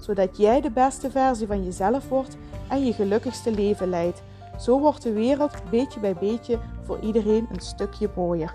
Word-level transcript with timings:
zodat 0.00 0.36
jij 0.36 0.60
de 0.60 0.70
beste 0.70 1.10
versie 1.10 1.46
van 1.46 1.64
jezelf 1.64 2.08
wordt 2.08 2.36
en 2.68 2.84
je 2.84 2.92
gelukkigste 2.92 3.50
leven 3.50 3.88
leidt. 3.88 4.22
Zo 4.58 4.80
wordt 4.80 5.02
de 5.02 5.12
wereld 5.12 5.70
beetje 5.70 6.00
bij 6.00 6.14
beetje 6.14 6.60
voor 6.82 7.00
iedereen 7.00 7.48
een 7.52 7.60
stukje 7.60 8.10
mooier. 8.16 8.52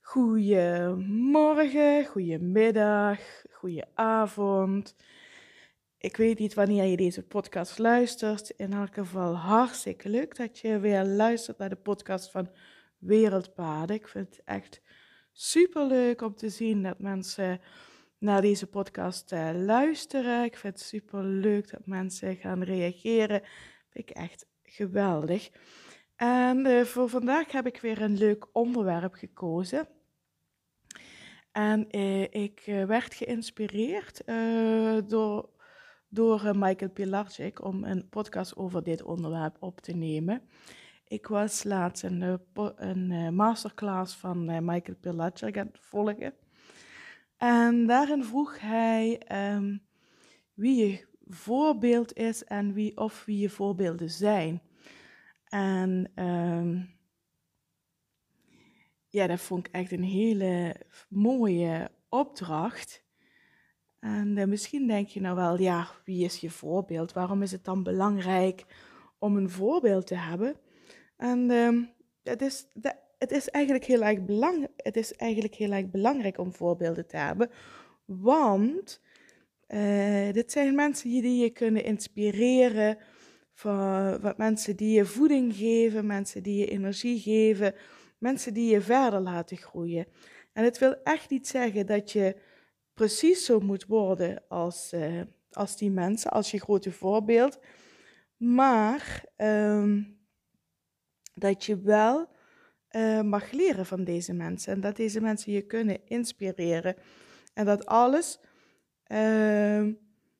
Goedemorgen, 0.00 2.06
goedemiddag, 2.06 3.18
goedenavond. 3.50 4.94
Ik 5.98 6.16
weet 6.16 6.38
niet 6.38 6.54
wanneer 6.54 6.84
je 6.84 6.96
deze 6.96 7.22
podcast 7.22 7.78
luistert. 7.78 8.50
In 8.50 8.72
elk 8.72 8.94
geval 8.94 9.36
hartstikke 9.36 10.08
leuk 10.08 10.36
dat 10.36 10.58
je 10.58 10.78
weer 10.78 11.04
luistert 11.04 11.58
naar 11.58 11.68
de 11.68 11.76
podcast 11.76 12.30
van 12.30 12.50
Wereldpaden. 12.98 13.96
Ik 13.96 14.08
vind 14.08 14.36
het 14.36 14.44
echt 14.44 14.82
super 15.40 15.86
leuk 15.86 16.22
om 16.22 16.34
te 16.34 16.48
zien 16.48 16.82
dat 16.82 16.98
mensen 16.98 17.60
naar 18.18 18.40
deze 18.40 18.66
podcast 18.66 19.32
uh, 19.32 19.50
luisteren. 19.54 20.44
Ik 20.44 20.56
vind 20.56 20.74
het 20.74 20.82
super 20.82 21.24
leuk 21.24 21.70
dat 21.70 21.86
mensen 21.86 22.36
gaan 22.36 22.62
reageren. 22.62 23.42
Vind 23.90 24.08
ik 24.08 24.10
echt 24.10 24.46
geweldig. 24.62 25.50
En 26.16 26.66
uh, 26.66 26.82
voor 26.82 27.08
vandaag 27.08 27.52
heb 27.52 27.66
ik 27.66 27.80
weer 27.80 28.02
een 28.02 28.16
leuk 28.16 28.46
onderwerp 28.52 29.14
gekozen. 29.14 29.88
En 31.52 31.96
uh, 31.96 32.22
ik 32.22 32.62
werd 32.86 33.14
geïnspireerd 33.14 34.22
door, 35.08 35.48
door 36.08 36.50
Michael 36.56 36.90
Pilarczyk 36.90 37.64
om 37.64 37.84
een 37.84 38.08
podcast 38.08 38.56
over 38.56 38.82
dit 38.82 39.02
onderwerp 39.02 39.56
op 39.60 39.80
te 39.80 39.92
nemen. 39.92 40.48
Ik 41.08 41.26
was 41.26 41.64
laatst 41.64 42.02
een, 42.02 42.40
een 42.76 43.34
masterclass 43.34 44.16
van 44.16 44.64
Michael 44.64 44.96
Pilarczyk 45.00 45.58
aan 45.58 45.66
het 45.66 45.78
volgen. 45.80 46.34
En 47.36 47.86
daarin 47.86 48.24
vroeg 48.24 48.60
hij 48.60 49.22
um, 49.56 49.82
wie 50.54 50.86
je 50.86 51.06
voorbeeld 51.28 52.12
is 52.12 52.44
en 52.44 52.72
wie 52.72 52.96
of 52.96 53.24
wie 53.24 53.38
je 53.38 53.50
voorbeelden 53.50 54.10
zijn. 54.10 54.62
En 55.44 56.10
um, 56.14 56.90
ja, 59.08 59.26
dat 59.26 59.40
vond 59.40 59.66
ik 59.66 59.72
echt 59.72 59.92
een 59.92 60.02
hele 60.02 60.76
mooie 61.08 61.90
opdracht. 62.08 63.04
En 64.00 64.48
misschien 64.48 64.86
denk 64.86 65.08
je 65.08 65.20
nou 65.20 65.36
wel, 65.36 65.58
ja, 65.60 65.88
wie 66.04 66.24
is 66.24 66.36
je 66.36 66.50
voorbeeld? 66.50 67.12
Waarom 67.12 67.42
is 67.42 67.52
het 67.52 67.64
dan 67.64 67.82
belangrijk 67.82 68.64
om 69.18 69.36
een 69.36 69.50
voorbeeld 69.50 70.06
te 70.06 70.16
hebben? 70.16 70.56
En 71.18 71.50
um, 71.50 71.90
het 72.22 72.42
is, 72.42 72.66
het 73.18 73.30
is 73.30 73.48
eigenlijk 73.48 73.84
heel 73.84 74.02
erg 74.02 74.24
belangrijk. 74.24 74.72
Het 74.76 74.96
is 74.96 75.14
eigenlijk 75.14 75.54
heel 75.54 75.72
erg 75.72 75.90
belangrijk 75.90 76.38
om 76.38 76.52
voorbeelden 76.52 77.06
te 77.06 77.16
hebben. 77.16 77.50
Want 78.04 79.00
uh, 79.68 80.32
dit 80.32 80.52
zijn 80.52 80.74
mensen 80.74 81.10
die 81.10 81.42
je 81.42 81.50
kunnen 81.50 81.84
inspireren. 81.84 82.98
Van, 83.52 84.34
mensen 84.36 84.76
die 84.76 84.90
je 84.90 85.04
voeding 85.04 85.54
geven, 85.54 86.06
mensen 86.06 86.42
die 86.42 86.58
je 86.58 86.66
energie 86.66 87.20
geven, 87.20 87.74
mensen 88.18 88.54
die 88.54 88.70
je 88.70 88.80
verder 88.80 89.20
laten 89.20 89.56
groeien. 89.56 90.06
En 90.52 90.64
het 90.64 90.78
wil 90.78 90.94
echt 91.02 91.30
niet 91.30 91.48
zeggen 91.48 91.86
dat 91.86 92.12
je 92.12 92.36
precies 92.94 93.44
zo 93.44 93.60
moet 93.60 93.86
worden 93.86 94.42
als, 94.48 94.92
uh, 94.94 95.20
als 95.50 95.76
die 95.76 95.90
mensen, 95.90 96.30
als 96.30 96.50
je 96.50 96.60
grote 96.60 96.92
voorbeeld. 96.92 97.58
Maar 98.36 99.24
um, 99.36 100.17
dat 101.38 101.64
je 101.64 101.80
wel 101.80 102.28
uh, 102.90 103.22
mag 103.22 103.50
leren 103.50 103.86
van 103.86 104.04
deze 104.04 104.32
mensen. 104.32 104.72
En 104.72 104.80
dat 104.80 104.96
deze 104.96 105.20
mensen 105.20 105.52
je 105.52 105.62
kunnen 105.62 106.06
inspireren. 106.06 106.96
En 107.54 107.64
dat 107.64 107.86
alles, 107.86 108.40
uh, 109.12 109.86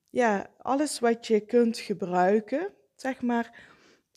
ja, 0.09 0.49
alles 0.57 0.99
wat 0.99 1.27
je 1.27 1.39
kunt 1.39 1.77
gebruiken, 1.77 2.73
zeg 2.95 3.21
maar, 3.21 3.67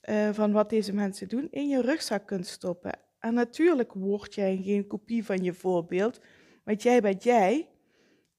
uh, 0.08 0.32
van 0.32 0.52
wat 0.52 0.70
deze 0.70 0.92
mensen 0.92 1.28
doen, 1.28 1.48
in 1.50 1.68
je 1.68 1.80
rugzak 1.80 2.26
kunt 2.26 2.46
stoppen. 2.46 2.98
En 3.18 3.34
natuurlijk 3.34 3.92
word 3.92 4.34
jij 4.34 4.60
geen 4.62 4.86
kopie 4.86 5.24
van 5.24 5.42
je 5.42 5.52
voorbeeld, 5.52 6.20
want 6.64 6.82
jij 6.82 7.00
bent 7.00 7.22
jij 7.22 7.68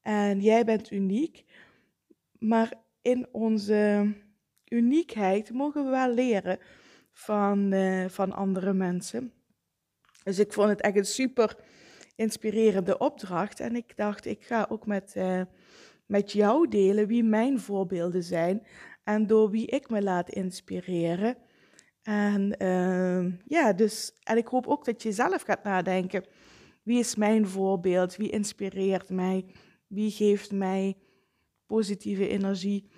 en 0.02 0.42
jij 0.42 0.66
bent 0.66 0.92
uniek. 0.92 1.46
Maar 2.40 2.74
in 3.02 3.28
onze 3.32 4.12
uniekheid 4.68 5.54
mogen 5.54 5.84
we 5.84 5.90
wel 5.90 6.14
leren 6.14 6.60
van, 7.14 7.74
uh, 7.74 8.06
van 8.10 8.32
andere 8.32 8.74
mensen. 8.74 9.34
Dus 10.24 10.40
ik 10.40 10.54
vond 10.54 10.70
het 10.70 10.82
echt 10.82 10.96
een 10.96 11.06
super 11.06 11.58
inspirerende 12.16 12.98
opdracht. 12.98 13.60
En 13.60 13.76
ik 13.76 13.96
dacht, 13.96 14.26
ik 14.26 14.44
ga 14.44 14.66
ook 14.70 14.86
met, 14.86 15.14
uh, 15.18 15.42
met 16.06 16.32
jou 16.32 16.68
delen 16.68 17.08
wie 17.08 17.24
mijn 17.24 17.60
voorbeelden 17.60 18.24
zijn 18.24 18.68
en 19.04 19.28
door 19.28 19.50
wie 19.50 19.68
ik 19.68 19.90
me 19.90 20.02
laat 20.02 20.30
inspireren. 20.30 21.38
En 22.04 22.56
uh, 22.62 23.34
ja, 23.46 23.74
dus, 23.74 24.14
en 24.24 24.38
ik 24.38 24.48
hoop 24.48 24.68
ook 24.68 24.86
dat 24.86 25.04
je 25.04 25.12
zelf 25.12 25.42
gaat 25.42 25.64
nadenken. 25.64 26.26
Wie 26.84 27.00
is 27.00 27.16
mijn 27.16 27.48
voorbeeld? 27.48 28.16
Wie 28.16 28.30
inspireert 28.30 29.10
mij? 29.10 29.46
Wie 29.88 30.12
geeft 30.12 30.52
mij 30.52 30.98
positieve 31.66 32.28
energie? 32.28 32.90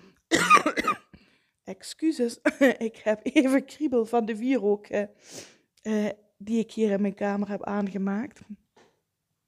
Excuses, 1.66 2.38
ik 2.88 2.96
heb 2.96 3.20
even 3.22 3.64
kriebel 3.64 4.06
van 4.06 4.24
de 4.24 4.36
wierook 4.36 4.88
uh, 4.88 6.08
die 6.36 6.58
ik 6.58 6.72
hier 6.72 6.90
in 6.90 7.00
mijn 7.00 7.14
kamer 7.14 7.48
heb 7.48 7.64
aangemaakt. 7.64 8.40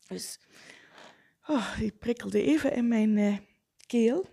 Dus 0.09 0.41
oh, 1.47 1.79
die 1.79 1.93
prikkelde 1.93 2.43
even 2.43 2.73
in 2.73 2.89
mijn 2.89 3.17
uh, 3.17 3.37
keel. 3.87 4.25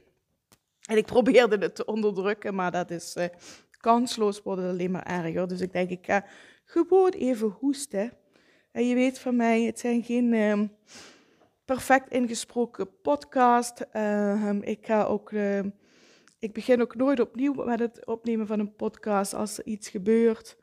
En 0.88 0.98
ik 0.98 1.06
probeerde 1.06 1.58
het 1.58 1.76
te 1.76 1.86
onderdrukken, 1.86 2.56
maar 2.56 2.72
dat 2.72 2.92
is 2.92 3.16
uh, 3.16 3.26
kansloos, 3.72 4.42
wordt 4.42 4.62
het 4.62 4.72
alleen 4.72 4.92
maar 4.92 5.06
erger. 5.06 5.48
Dus 5.48 5.62
ik 5.62 5.74
denk, 5.74 5.90
ik 5.90 6.06
ga 6.06 6.26
gewoon 6.66 7.12
even 7.12 7.48
hoesten. 7.48 8.14
En 8.72 8.88
je 8.88 8.96
weet 8.96 9.20
van 9.20 9.36
mij, 9.36 9.62
het 9.62 9.80
zijn 9.80 10.04
geen 10.04 10.34
uh, 10.34 10.62
perfect 11.66 12.12
ingesproken 12.12 13.02
podcast. 13.02 13.86
Uh, 13.94 14.56
ik 14.62 14.86
ga 14.86 15.04
ook, 15.04 15.32
uh, 15.32 15.60
ik 16.40 16.54
begin 16.54 16.82
ook 16.82 16.96
nooit 16.96 17.20
opnieuw 17.20 17.54
met 17.54 17.80
het 17.80 18.06
opnemen 18.06 18.48
van 18.48 18.60
een 18.60 18.76
podcast 18.76 19.34
als 19.34 19.58
er 19.58 19.66
iets 19.66 19.90
gebeurt. 19.90 20.58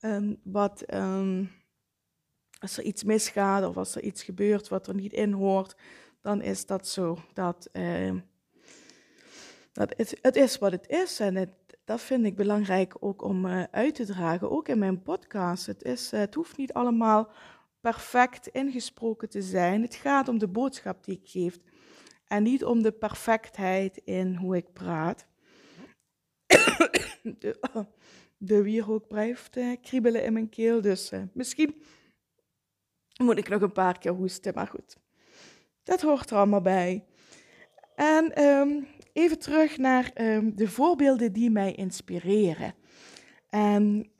Um, 0.00 0.40
wat, 0.44 0.94
um, 0.94 1.50
als 2.58 2.78
er 2.78 2.84
iets 2.84 3.04
misgaat 3.04 3.64
of 3.64 3.76
als 3.76 3.94
er 3.94 4.02
iets 4.02 4.22
gebeurt 4.22 4.68
wat 4.68 4.86
er 4.86 4.94
niet 4.94 5.12
in 5.12 5.32
hoort, 5.32 5.76
dan 6.20 6.42
is 6.42 6.66
dat 6.66 6.88
zo. 6.88 7.18
Dat, 7.32 7.68
uh, 7.72 8.14
dat 9.72 9.94
het, 9.96 10.18
het, 10.22 10.36
is 10.36 10.58
wat 10.58 10.72
het 10.72 10.88
is 10.88 11.20
en 11.20 11.54
dat 11.84 12.00
vind 12.00 12.24
ik 12.24 12.36
belangrijk 12.36 12.96
ook 13.00 13.22
om 13.22 13.46
uh, 13.46 13.62
uit 13.70 13.94
te 13.94 14.06
dragen, 14.06 14.50
ook 14.50 14.68
in 14.68 14.78
mijn 14.78 15.02
podcast. 15.02 15.66
Het, 15.66 15.82
is, 15.82 16.12
uh, 16.12 16.20
het 16.20 16.34
hoeft 16.34 16.56
niet 16.56 16.72
allemaal 16.72 17.30
perfect 17.80 18.46
ingesproken 18.46 19.28
te 19.28 19.42
zijn. 19.42 19.82
Het 19.82 19.94
gaat 19.94 20.28
om 20.28 20.38
de 20.38 20.48
boodschap 20.48 21.04
die 21.04 21.20
ik 21.22 21.28
geef 21.28 21.58
en 22.28 22.42
niet 22.42 22.64
om 22.64 22.82
de 22.82 22.92
perfectheid 22.92 24.00
in 24.04 24.34
hoe 24.34 24.56
ik 24.56 24.72
praat. 24.72 25.26
de, 27.22 27.58
oh 27.74 28.62
wierook 28.62 29.08
blijft 29.08 29.56
uh, 29.56 29.76
kriebelen 29.82 30.24
in 30.24 30.32
mijn 30.32 30.48
keel. 30.48 30.80
Dus 30.80 31.12
uh, 31.12 31.22
misschien 31.32 31.82
moet 33.22 33.38
ik 33.38 33.48
nog 33.48 33.62
een 33.62 33.72
paar 33.72 33.98
keer 33.98 34.12
hoesten, 34.12 34.54
maar 34.54 34.66
goed. 34.66 34.96
Dat 35.82 36.00
hoort 36.00 36.30
er 36.30 36.36
allemaal 36.36 36.60
bij. 36.60 37.04
En 37.94 38.44
um, 38.44 38.86
even 39.12 39.38
terug 39.38 39.76
naar 39.76 40.10
um, 40.14 40.56
de 40.56 40.68
voorbeelden 40.68 41.32
die 41.32 41.50
mij 41.50 41.74
inspireren. 41.74 42.74
En 43.48 44.10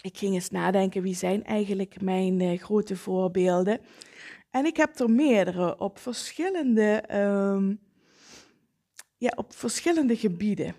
ik 0.00 0.18
ging 0.18 0.34
eens 0.34 0.50
nadenken, 0.50 1.02
wie 1.02 1.14
zijn 1.14 1.44
eigenlijk 1.44 2.00
mijn 2.00 2.40
uh, 2.40 2.58
grote 2.58 2.96
voorbeelden? 2.96 3.80
En 4.54 4.66
ik 4.66 4.76
heb 4.76 4.98
er 4.98 5.10
meerdere 5.10 5.78
op 5.78 5.98
verschillende, 5.98 7.04
um, 7.12 7.80
ja, 9.16 9.32
op 9.36 9.54
verschillende 9.54 10.16
gebieden. 10.16 10.74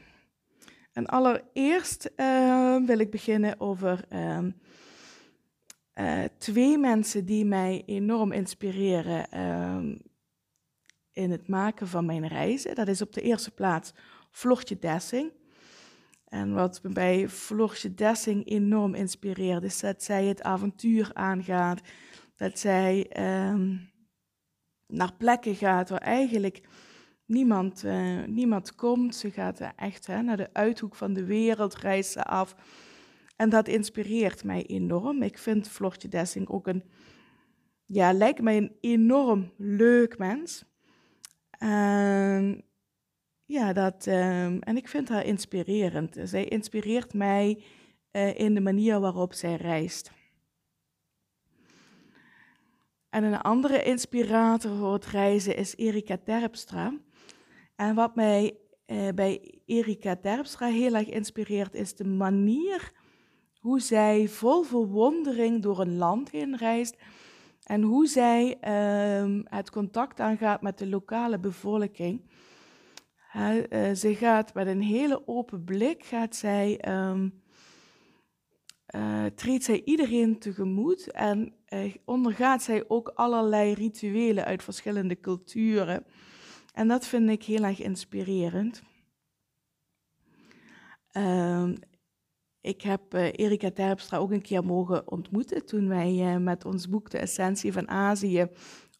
En 0.94 1.06
allereerst 1.06 2.12
uh, 2.18 2.78
wil 2.86 3.00
ik 3.00 3.12
beginnen 3.12 3.60
over 3.60 4.06
uh, 4.14 4.40
uh, 5.96 6.24
twee 6.38 6.78
mensen 6.78 7.26
die 7.26 7.46
mij 7.46 7.84
enorm 7.86 8.32
inspireren. 8.32 9.32
Ehm, 9.32 9.96
in 11.12 11.32
het 11.32 11.48
maken 11.48 11.88
van 11.88 12.06
mijn 12.06 12.28
reizen. 12.28 12.76
Dat 12.76 12.88
is 12.88 13.02
op 13.02 13.14
de 13.14 13.22
eerste 13.22 13.52
plaats 13.52 13.94
Floortje 14.32 14.80
Dessing. 14.80 15.32
En 16.26 16.54
wat 16.54 16.80
me 16.84 16.90
bij 16.90 17.30
Floortje 17.30 17.94
Dessing 17.94 18.50
enorm 18.50 18.94
inspireert, 18.94 19.64
is 19.64 19.80
dat 19.80 20.04
zij 20.04 20.26
het 20.26 20.42
avontuur 20.42 21.10
aangaat. 21.14 21.82
Dat 22.36 22.60
zij 22.60 23.08
ehm, 23.10 23.78
naar 24.88 25.14
plekken 25.18 25.56
gaat 25.56 25.90
waar 25.90 26.02
eigenlijk 26.02 26.62
niemand, 27.26 27.84
uh, 27.84 28.24
niemand 28.24 28.76
komt. 28.76 29.16
Ze 29.16 29.32
gaat 29.32 29.60
echt 29.76 30.08
naar 30.08 30.38
de 30.38 30.54
uithoek 30.54 30.96
van 30.96 31.14
de 31.14 31.26
wereld, 31.26 31.76
reist 31.76 32.12
ze 32.12 32.24
af. 32.24 32.56
En 33.36 33.50
dat 33.50 33.68
inspireert 33.68 34.44
mij 34.44 34.66
enorm. 34.66 35.22
Ik 35.22 35.38
vind 35.38 35.68
Floortje 35.68 36.08
Dessing 36.08 36.50
ook 36.50 36.68
een, 36.68 36.84
ja, 37.86 38.14
lijkt 38.14 38.42
mij 38.42 38.58
een 38.58 38.76
enorm 38.82 39.52
leuk 39.58 40.18
mens. 40.18 40.66
En 41.58 42.64
ja, 43.46 43.74
dat, 43.74 44.06
um, 44.06 44.60
en 44.60 44.78
ik 44.78 44.88
vind 44.88 45.10
haar 45.10 45.26
inspirerend. 45.26 46.18
Zij 46.24 46.46
inspireert 46.46 47.14
mij 47.14 47.64
uh, 48.12 48.40
in 48.40 48.54
de 48.54 48.62
manier 48.62 49.00
waarop 49.00 49.34
zij 49.34 49.56
reist. 49.56 50.12
En 53.16 53.24
een 53.24 53.42
andere 53.42 53.84
inspirator 53.84 54.76
voor 54.76 54.94
het 54.94 55.06
reizen 55.06 55.58
is 55.58 55.76
Erika 55.76 56.18
Terpstra. 56.24 56.94
En 57.76 57.96
wat 57.96 58.16
mij 58.16 58.58
uh, 58.88 59.08
bij 59.16 59.60
Erika 59.66 60.16
Terpstra 60.16 60.68
heel 60.68 60.94
erg 60.96 61.10
inspireert, 61.10 61.74
is 61.74 61.96
de 61.96 62.06
manier 62.06 62.92
hoe 63.60 63.80
zij 63.80 64.28
vol 64.28 64.64
verwondering 64.64 65.62
door 65.62 65.80
een 65.80 65.98
land 65.98 66.32
heen 66.32 66.58
reist 66.58 66.96
en 67.64 67.82
hoe 67.82 68.08
zij 68.08 68.58
uh, 68.68 69.42
het 69.44 69.70
contact 69.70 70.20
aangaat 70.20 70.62
met 70.62 70.78
de 70.78 70.88
lokale 70.88 71.40
bevolking. 71.40 72.30
Uh, 73.36 73.94
ze 73.94 74.16
gaat 74.16 74.54
met 74.54 74.68
een 74.68 74.82
hele 74.82 75.28
open 75.28 75.64
blik, 75.64 76.04
gaat 76.04 76.36
zij, 76.36 76.90
um, 77.10 77.44
uh, 78.96 79.26
treedt 79.26 79.64
zij 79.64 79.82
iedereen 79.86 80.40
tegemoet 80.40 81.12
en 81.12 81.54
uh, 81.70 81.96
ondergaat 82.06 82.64
zij 82.64 82.84
ook 82.88 83.12
allerlei 83.16 83.74
rituelen 83.74 84.46
uit 84.46 84.64
verschillende 84.64 85.20
culturen. 85.20 86.06
En 86.74 86.88
dat 86.88 87.08
vind 87.08 87.30
ik 87.30 87.44
heel 87.44 87.64
erg 87.64 87.82
inspirerend. 87.82 88.84
Ehm, 91.12 91.76
ik 92.62 92.82
heb 92.82 93.14
uh, 93.14 93.28
Erika 93.32 93.72
Terpstra 93.72 94.18
ook 94.18 94.32
een 94.32 94.42
keer 94.42 94.66
mogen 94.66 95.12
ontmoeten 95.12 95.66
toen 95.66 95.88
wij 95.88 96.40
met 96.40 96.66
ons 96.66 96.90
boek 96.90 97.10
De 97.10 97.18
Essentie 97.18 97.74
van 97.74 97.90
Azië 97.90 98.48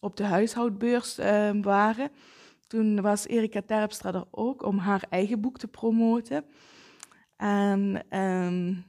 op 0.00 0.16
de 0.16 0.24
huishoudbeurs 0.24 1.18
uh, 1.18 1.50
waren. 1.62 2.10
Toen 2.66 3.00
was 3.00 3.26
Erika 3.26 3.62
Terpstra 3.66 4.14
er 4.14 4.24
ook 4.30 4.62
om 4.62 4.78
haar 4.78 5.06
eigen 5.10 5.40
boek 5.40 5.58
te 5.58 5.68
promoten. 5.68 6.44
En 7.36 8.04
um, 8.18 8.84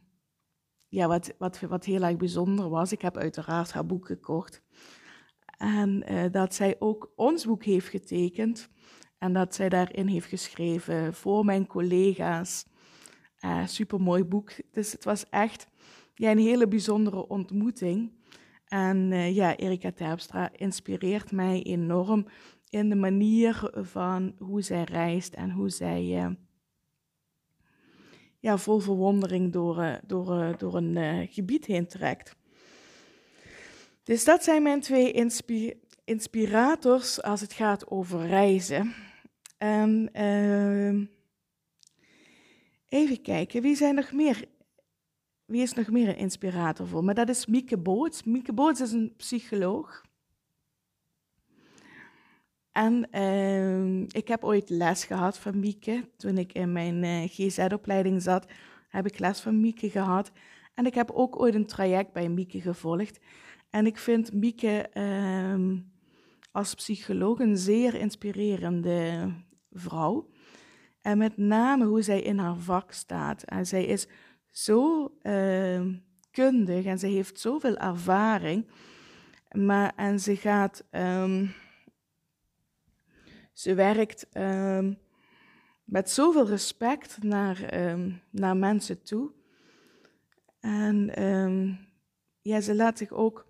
ja, 0.88 1.08
wat, 1.08 1.34
wat, 1.38 1.60
wat 1.60 1.86
heel 1.86 2.02
erg 2.02 2.18
bijzonder 2.18 2.70
was, 2.70 2.92
ik 2.92 3.02
heb 3.02 3.18
uiteraard 3.18 3.72
haar 3.72 3.86
boek 3.86 4.06
gekocht. 4.06 4.62
En 5.58 6.06
dat 6.32 6.54
zij 6.54 6.76
ook 6.80 7.12
ons 7.16 7.46
boek 7.46 7.64
heeft 7.64 7.88
getekend. 7.88 8.70
En 9.18 9.34
dat 9.34 9.56
zij 9.56 9.70
daarin 9.70 10.08
heeft 10.08 10.28
geschreven 10.28 11.14
voor 11.14 11.46
mijn 11.46 11.68
collega's 11.68 12.66
uh, 13.46 13.66
supermooi 13.68 14.24
boek. 14.24 14.52
Dus 14.72 14.92
het 14.92 15.04
was 15.04 15.30
echt 15.30 15.68
ja, 16.14 16.32
een 16.32 16.38
hele 16.38 16.68
bijzondere 16.68 17.28
ontmoeting. 17.28 18.12
En 18.66 19.12
uh, 19.12 19.36
ja, 19.36 19.56
Erika 19.56 19.92
Terpstra 19.92 20.50
inspireert 20.56 21.32
mij 21.32 21.64
enorm 21.64 22.26
in 22.70 22.90
de 22.90 22.96
manier 22.96 23.72
van 23.74 24.36
hoe 24.38 24.62
zij 24.62 24.84
reist 24.84 25.34
en 25.34 25.52
hoe 25.52 25.70
zij 25.70 26.36
ja, 28.48 28.58
vol 28.58 28.80
verwondering 28.80 29.54
door, 29.54 30.00
door, 30.06 30.56
door 30.58 30.76
een 30.76 31.28
gebied 31.28 31.66
heen 31.66 31.88
trekt. 31.88 32.36
Dus 34.04 34.24
dat 34.24 34.44
zijn 34.44 34.64
mijn 34.64 34.82
twee 34.82 35.12
inspi 35.12 35.74
inspirators 36.04 37.22
als 37.22 37.42
het 37.42 37.54
gaat 37.54 37.90
over 37.90 38.28
reizen. 38.28 38.94
En 39.58 40.10
ehm, 40.14 41.06
Even 42.90 43.22
kijken, 43.22 43.62
wie, 43.62 43.76
zijn 43.76 43.96
nog 43.96 44.12
meer, 44.12 44.46
wie 45.46 45.62
is 45.62 45.74
nog 45.74 45.90
meer 45.90 46.08
een 46.08 46.18
inspirator 46.18 46.88
voor 46.88 47.04
me? 47.04 47.14
Dat 47.14 47.30
is 47.30 47.46
Mieke 47.46 47.78
Boots. 47.78 48.24
Mieke 48.24 48.54
Boots 48.54 48.82
is 48.82 48.92
een 48.92 49.14
psycholoog. 49.18 50.02
En 52.78 53.08
uh, 53.12 54.00
ik 54.08 54.28
heb 54.28 54.44
ooit 54.44 54.70
les 54.70 55.04
gehad 55.04 55.38
van 55.38 55.60
Mieke. 55.60 56.10
Toen 56.18 56.38
ik 56.38 56.54
in 56.54 56.72
mijn 56.72 57.04
eh, 57.04 57.24
GZ-opleiding 57.24 58.22
zat, 58.22 58.46
heb 58.90 59.06
ik 59.06 59.20
les 59.20 59.40
van 59.40 59.60
Mieke 59.60 59.90
gehad. 59.90 60.32
En 60.74 60.86
ik 60.86 60.94
heb 60.94 61.12
ook 61.12 61.40
ooit 61.40 61.56
een 61.56 61.66
traject 61.66 62.14
bij 62.14 62.30
Mieke 62.30 62.62
gevolgd. 62.62 63.20
En 63.70 63.86
ik 63.86 63.98
vind 63.98 64.34
Mieke 64.34 64.90
uh, 64.94 65.80
als 66.52 66.74
psycholoog 66.74 67.40
een 67.40 67.58
zeer 67.58 67.96
inspirerende 67.96 69.32
vrouw. 69.72 70.30
En 71.02 71.18
met 71.18 71.38
name 71.38 71.86
hoe 71.86 72.02
zij 72.02 72.22
in 72.22 72.38
haar 72.38 72.58
vak 72.58 72.92
staat. 72.92 73.44
En 73.44 73.66
zij 73.66 73.86
is 73.86 74.08
zo 74.52 75.12
uh, 75.24 75.82
kundig 76.32 76.86
en 76.86 77.00
ze 77.00 77.08
heeft 77.08 77.40
zoveel 77.40 77.78
ervaring. 77.78 78.68
Maar, 79.52 79.94
en 79.96 80.20
ze 80.20 80.36
gaat, 80.36 80.84
ze 83.58 83.74
werkt 83.74 84.28
um, 84.34 84.98
met 85.84 86.10
zoveel 86.10 86.48
respect 86.48 87.24
naar, 87.24 87.90
um, 87.90 88.22
naar 88.30 88.58
mensen 88.58 89.04
toe. 89.04 89.32
En 90.60 91.12
ja, 92.42 92.62
ze 92.62 92.76
laat 92.76 92.98
zich 92.98 93.12
ook, 93.12 93.48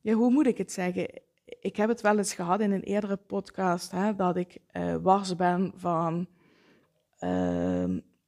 ja, 0.00 0.12
hoe 0.12 0.30
moet 0.30 0.46
ik 0.46 0.58
het 0.58 0.72
zeggen? 0.72 1.22
Ik 1.44 1.76
heb 1.76 1.88
het 1.88 2.00
wel 2.00 2.18
eens 2.18 2.34
gehad 2.34 2.60
in 2.60 2.70
een 2.70 2.82
eerdere 2.82 3.16
podcast, 3.16 3.90
hè, 3.90 4.14
dat 4.14 4.36
ik 4.36 4.58
uh, 4.72 4.96
wars 4.96 5.36
ben 5.36 5.72
van 5.76 6.28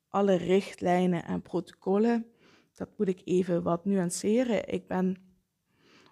alle 0.09 0.35
richtlijnen 0.35 1.25
en 1.25 1.43
protocollen. 1.43 2.27
Dat 2.75 2.89
moet 2.97 3.09
ik 3.09 3.21
even 3.25 3.63
wat 3.63 3.85
nuanceren. 3.85 4.69
Ik 4.69 4.87
ben 4.87 5.17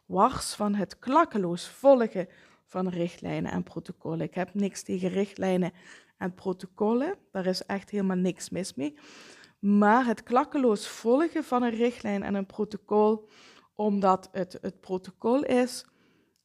wars 0.07 0.55
van 0.55 0.75
het 0.75 0.99
klakkeloos 0.99 1.69
volgen 1.69 2.29
van 2.71 2.89
richtlijnen 2.89 3.53
en 3.53 3.63
protocollen. 3.63 4.21
Ik 4.21 4.35
heb 4.35 4.55
niks 4.55 4.83
tegen 4.83 5.09
richtlijnen 5.09 5.73
en 6.17 6.35
protocollen. 6.35 7.15
Daar 7.33 7.47
is 7.47 7.67
echt 7.67 7.91
helemaal 7.91 8.17
niks 8.17 8.51
mis 8.51 8.75
mee. 8.75 8.99
Maar 9.59 10.07
het 10.07 10.23
klakkeloos 10.23 10.89
volgen 10.89 11.45
van 11.45 11.63
een 11.63 11.77
richtlijn 11.77 12.23
en 12.23 12.35
een 12.35 12.47
protocol, 12.47 13.29
omdat 13.75 14.29
het 14.33 14.59
het 14.61 14.81
protocol 14.81 15.45
is, 15.45 15.87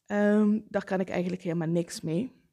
um, 0.08 0.66
daar 0.70 0.84
kan 0.84 1.00
ik 1.00 1.10
eigenlijk 1.10 1.42
helemaal 1.42 1.68
niks 1.68 2.02
mee. 2.02 2.44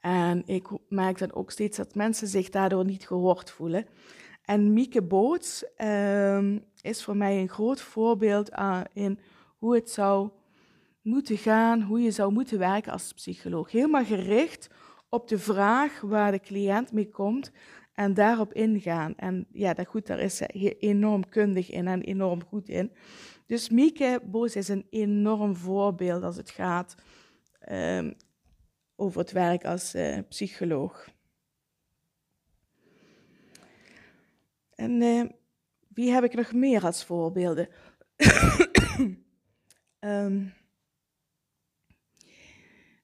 En 0.00 0.42
ik 0.46 0.68
merk 0.88 1.18
dan 1.18 1.32
ook 1.32 1.50
steeds 1.50 1.76
dat 1.76 1.94
mensen 1.94 2.28
zich 2.28 2.48
daardoor 2.48 2.84
niet 2.84 3.06
gehoord 3.06 3.50
voelen. 3.50 3.86
En 4.42 4.72
Mieke 4.72 5.02
Boots 5.02 5.64
um, 5.78 6.64
is 6.80 7.04
voor 7.04 7.16
mij 7.16 7.40
een 7.40 7.48
groot 7.48 7.80
voorbeeld 7.80 8.50
uh, 8.52 8.80
in 8.92 9.18
hoe 9.58 9.74
het 9.74 9.90
zou 9.90 10.30
moeten 11.02 11.36
gaan, 11.36 11.82
hoe 11.82 12.00
je 12.00 12.10
zou 12.10 12.32
moeten 12.32 12.58
werken 12.58 12.92
als 12.92 13.12
psycholoog. 13.12 13.70
Helemaal 13.70 14.04
gericht 14.04 14.68
op 15.08 15.28
de 15.28 15.38
vraag 15.38 16.00
waar 16.00 16.30
de 16.30 16.40
cliënt 16.40 16.92
mee 16.92 17.08
komt 17.08 17.52
en 17.92 18.14
daarop 18.14 18.52
ingaan. 18.52 19.14
En 19.16 19.46
ja, 19.52 19.74
dat 19.74 19.86
goed, 19.86 20.06
daar 20.06 20.20
is 20.20 20.36
ze 20.36 20.46
enorm 20.78 21.28
kundig 21.28 21.70
in 21.70 21.86
en 21.86 22.02
enorm 22.02 22.44
goed 22.44 22.68
in. 22.68 22.92
Dus 23.46 23.68
Mieke 23.68 24.20
Boos 24.24 24.56
is 24.56 24.68
een 24.68 24.86
enorm 24.90 25.56
voorbeeld 25.56 26.22
als 26.22 26.36
het 26.36 26.50
gaat 26.50 26.94
um, 27.70 28.16
over 28.96 29.20
het 29.20 29.32
werk 29.32 29.64
als 29.64 29.94
uh, 29.94 30.18
psycholoog. 30.28 31.08
En 34.74 35.00
uh, 35.00 35.24
wie 35.88 36.10
heb 36.10 36.24
ik 36.24 36.34
nog 36.34 36.52
meer 36.52 36.84
als 36.84 37.04
voorbeelden? 37.04 37.68
um, 40.00 40.52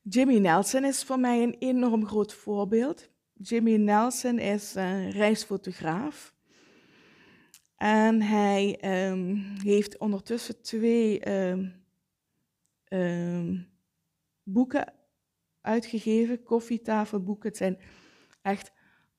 Jimmy 0.08 0.38
Nelson 0.38 0.84
is 0.84 1.04
voor 1.04 1.18
mij 1.18 1.42
een 1.42 1.56
enorm 1.58 2.06
groot 2.06 2.34
voorbeeld. 2.34 3.10
Jimmy 3.32 3.76
Nelson 3.76 4.38
is 4.38 4.74
een 4.74 5.10
reisfotograaf. 5.10 6.34
En 7.76 8.22
hij 8.22 8.78
um, 9.10 9.36
heeft 9.62 9.98
ondertussen 9.98 10.62
twee 10.62 11.28
um, 11.28 11.84
boeken 14.42 14.92
uitgegeven, 15.60 16.42
koffietafelboeken. 16.42 17.48
Het 17.48 17.58
zijn 17.58 17.78
echt 18.42 18.72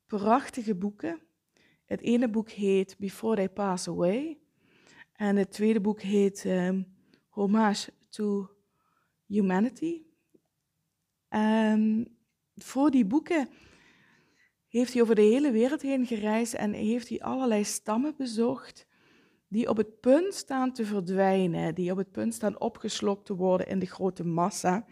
prachtige 0.06 0.75
boeken. 0.75 1.22
Het 1.86 2.01
ene 2.01 2.30
boek 2.30 2.50
heet 2.50 2.98
Before 2.98 3.36
They 3.36 3.50
Pass 3.50 3.88
Away. 3.88 4.39
En 5.13 5.36
het 5.36 5.51
tweede 5.51 5.82
boek 5.82 6.01
heet 6.01 6.48
Homage 7.27 7.94
to 8.10 8.50
Humanity. 9.25 10.04
En 11.36 12.08
voor 12.56 12.92
die 12.92 13.06
boeken 13.06 13.50
heeft 14.68 14.94
hij 14.94 15.01
over 15.01 15.15
de 15.15 15.22
hele 15.22 15.51
wereld 15.51 15.82
heen 15.82 16.06
gereisd 16.06 16.54
en 16.54 16.74
heeft 16.74 17.10
hij 17.10 17.22
allerlei 17.22 17.63
stammen 17.63 18.13
bezocht 18.18 18.88
die 19.48 19.70
op 19.70 19.77
het 19.77 20.00
punt 20.00 20.34
staan 20.34 20.74
te 20.74 20.86
verdwijnen, 20.86 21.75
die 21.75 21.92
op 21.92 21.98
het 21.98 22.12
punt 22.12 22.34
staan 22.34 22.60
opgeslokt 22.60 23.25
te 23.25 23.36
worden 23.36 23.68
in 23.68 23.80
de 23.80 23.86
grote 23.86 24.24
massa. 24.24 24.86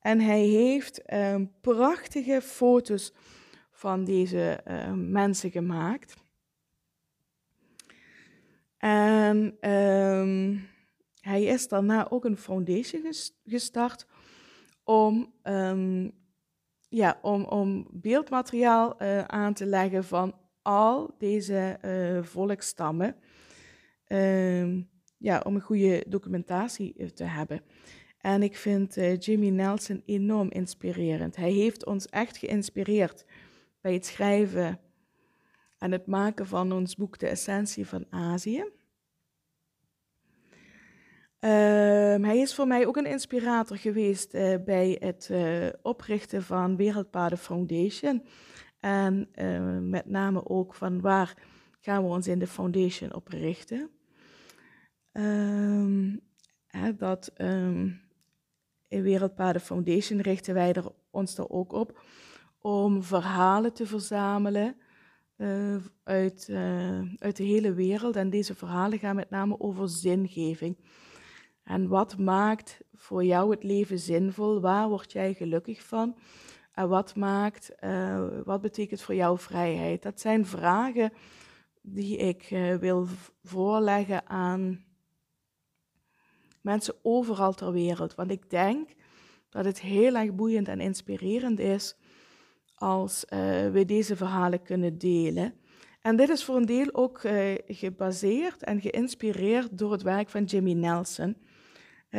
En 0.00 0.20
hij 0.20 0.44
heeft 0.44 1.02
ehm, 1.02 1.46
prachtige 1.60 2.40
foto's 2.42 3.12
van 3.70 4.04
deze 4.04 4.60
ehm, 4.64 5.10
mensen 5.10 5.50
gemaakt. 5.50 6.16
En 8.76 9.56
hij 11.20 11.42
is 11.42 11.68
daarna 11.68 12.10
ook 12.10 12.24
een 12.24 12.36
foundation 12.38 13.14
gestart 13.44 14.06
om, 14.86 15.32
ja, 16.88 17.18
om, 17.22 17.44
om 17.44 17.86
beeldmateriaal 17.90 19.02
uh, 19.02 19.24
aan 19.24 19.54
te 19.54 19.66
leggen 19.66 20.04
van 20.04 20.34
al 20.62 21.14
deze 21.18 21.78
uh, 21.84 22.22
volkstammen. 22.22 23.16
ja, 25.18 25.40
om 25.44 25.54
een 25.54 25.60
goede 25.60 26.04
documentatie 26.08 26.94
eh, 26.96 27.08
te 27.08 27.24
hebben. 27.24 27.60
En 28.18 28.42
ik 28.42 28.56
vind 28.56 28.94
Jimmy 29.18 29.48
Nelson 29.48 30.02
enorm 30.04 30.50
inspirerend. 30.50 31.36
Hij 31.36 31.52
heeft 31.52 31.86
ons 31.86 32.06
echt 32.06 32.36
geïnspireerd 32.36 33.24
bij 33.80 33.92
het 33.92 34.06
schrijven 34.06 34.80
en 35.78 35.92
het 35.92 36.06
maken 36.06 36.46
van 36.46 36.72
ons 36.72 36.96
boek 36.96 37.18
De 37.18 37.28
Essentie 37.28 37.86
van 37.86 38.06
Azië. 38.10 38.64
Ehm, 41.46 42.22
hij 42.22 42.38
is 42.38 42.54
voor 42.54 42.66
mij 42.66 42.86
ook 42.86 42.96
een 42.96 43.06
inspirator 43.06 43.76
geweest 43.76 44.34
uh, 44.34 44.54
bij 44.64 44.96
het 45.00 45.28
uh, 45.32 45.66
oprichten 45.82 46.42
van 46.42 46.76
Wereldpaden 46.76 47.38
Foundation. 47.38 48.22
En 48.80 49.28
met 49.88 50.06
name 50.06 50.48
ook 50.48 50.74
van 50.74 51.00
waar 51.00 51.34
gaan 51.80 52.02
we 52.02 52.08
ons 52.08 52.26
in 52.26 52.38
de 52.38 52.46
foundation 52.46 53.14
op 53.14 53.28
richten. 53.28 53.90
Um, 55.12 56.20
hè, 56.66 56.94
dat 56.96 57.32
in 58.88 59.02
Wereldpaden 59.02 59.60
Foundation 59.60 60.20
richten 60.20 60.54
wij 60.54 60.72
er, 60.72 60.92
ons 61.10 61.38
er 61.38 61.50
ook 61.50 61.72
op 61.72 62.00
om 62.58 63.02
verhalen 63.02 63.72
te 63.72 63.86
verzamelen 63.86 64.76
uh, 65.36 65.76
uit, 66.04 66.50
uit 67.18 67.36
de 67.36 67.44
hele 67.44 67.72
wereld. 67.72 68.16
En 68.16 68.30
deze 68.30 68.54
verhalen 68.54 68.98
gaan 68.98 69.16
met 69.16 69.30
name 69.30 69.60
over 69.60 69.88
zingeving. 69.88 70.76
En 71.66 71.88
wat 71.88 72.18
maakt 72.18 72.80
voor 72.94 73.24
jou 73.24 73.50
het 73.50 73.62
leven 73.62 73.98
zinvol? 73.98 74.60
Waar 74.60 74.88
word 74.88 75.12
jij 75.12 75.34
gelukkig 75.34 75.82
van? 75.82 76.16
En 76.72 76.88
wat 76.88 77.16
maakt, 77.16 77.72
uh, 77.80 78.26
wat 78.44 78.60
betekent 78.60 79.02
voor 79.02 79.14
jou 79.14 79.38
vrijheid? 79.38 80.02
Dat 80.02 80.20
zijn 80.20 80.46
vragen 80.46 81.12
die 81.82 82.16
ik 82.16 82.46
wil 82.80 83.06
voorleggen 83.42 84.26
aan 84.26 84.84
mensen 86.60 86.94
overal 87.02 87.52
ter 87.52 87.72
wereld. 87.72 88.14
Want 88.14 88.30
ik 88.30 88.50
denk 88.50 88.90
dat 89.48 89.64
het 89.64 89.80
heel 89.80 90.14
erg 90.14 90.34
boeiend 90.34 90.68
en 90.68 90.80
inspirerend 90.80 91.58
is 91.58 91.96
als 92.74 93.24
uh, 93.24 93.38
we 93.70 93.84
deze 93.86 94.16
verhalen 94.16 94.62
kunnen 94.62 94.98
delen. 94.98 95.54
En 96.00 96.16
dit 96.16 96.28
is 96.28 96.44
voor 96.44 96.56
een 96.56 96.66
deel 96.66 96.88
ook 96.92 97.20
gebaseerd 97.66 98.62
en 98.62 98.80
geïnspireerd 98.80 99.78
door 99.78 99.92
het 99.92 100.02
werk 100.02 100.28
van 100.28 100.44
Jimmy 100.44 100.72
Nelson. 100.72 101.36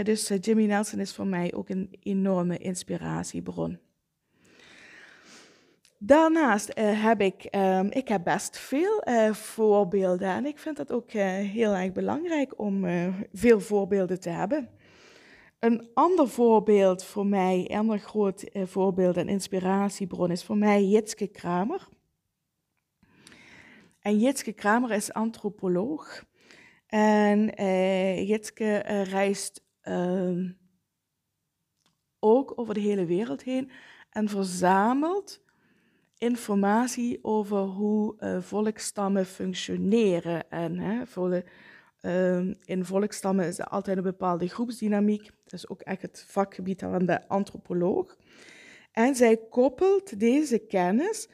Dus 0.03 0.31
Jimmy 0.41 0.65
Nelson 0.65 0.99
is 0.99 1.13
voor 1.13 1.27
mij 1.27 1.53
ook 1.53 1.69
een 1.69 1.97
enorme 1.99 2.57
inspiratiebron. 2.57 3.79
Daarnaast 5.99 6.71
heb 6.79 7.21
ik, 7.21 7.47
um, 7.55 7.91
ik 7.91 8.07
heb 8.07 8.23
best 8.23 8.57
veel 8.57 9.03
voorbeelden 9.31 10.27
en 10.27 10.45
ik 10.45 10.57
vind 10.57 10.77
het 10.77 10.91
ook 10.91 11.11
heel 11.11 11.73
erg 11.73 11.91
belangrijk 11.91 12.59
om 12.59 12.85
veel 13.33 13.59
voorbeelden 13.59 14.19
te 14.19 14.29
hebben. 14.29 14.69
Een 15.59 15.89
ander 15.93 16.29
voorbeeld 16.29 17.03
voor 17.03 17.25
mij, 17.25 17.65
een 17.67 17.77
ander 17.77 17.99
groot 17.99 18.41
eh, 18.41 18.65
voorbeeld 18.65 19.17
en 19.17 19.27
inspiratiebron 19.27 20.31
is 20.31 20.43
voor 20.43 20.57
mij 20.57 20.83
Jitske 20.83 21.27
Kramer. 21.27 21.87
En 23.99 24.19
Jitske 24.19 24.53
Kramer 24.53 24.91
is 24.91 25.13
antropoloog. 25.13 26.23
En 26.87 27.45
Jitske 28.25 28.77
reist 29.03 29.66
uh, 29.87 30.49
ook 32.19 32.53
over 32.55 32.73
de 32.73 32.79
hele 32.79 33.05
wereld 33.05 33.43
heen 33.43 33.71
en 34.09 34.29
verzamelt 34.29 35.41
informatie 36.17 37.19
over 37.21 37.57
hoe 37.57 38.15
uh, 38.19 38.41
volkstammen 38.41 39.25
functioneren. 39.25 40.49
En 40.49 40.79
hè, 40.79 41.05
Ehm, 42.01 42.53
in 42.65 42.85
volkstammen 42.85 43.45
is 43.45 43.59
er 43.59 43.65
altijd 43.65 43.97
een 43.97 44.03
bepaalde 44.03 44.47
groepsdynamiek. 44.47 45.29
Dat 45.43 45.53
is 45.53 45.69
ook 45.69 45.81
echt 45.81 46.01
het 46.01 46.25
vakgebied 46.27 46.81
van 46.81 47.05
de 47.05 47.27
antropoloog. 47.27 48.17
En 48.91 49.15
zij 49.15 49.37
koppelt 49.49 50.19
deze 50.19 50.57
kennis, 50.57 51.29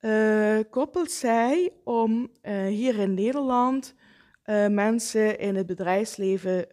uh, 0.00 0.58
koppelt 0.70 1.10
zij 1.10 1.72
om 1.84 2.30
uh, 2.42 2.66
hier 2.66 2.98
in 2.98 3.14
Nederland 3.14 3.94
mensen 4.68 5.38
in 5.38 5.56
het 5.56 5.66
bedrijfsleven 5.66 6.66